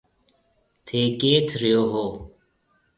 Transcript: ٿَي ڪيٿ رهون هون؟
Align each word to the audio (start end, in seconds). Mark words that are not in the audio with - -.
ٿَي 0.85 0.99
ڪيٿ 1.19 1.47
رهون 1.61 1.85
هون؟ 1.91 2.11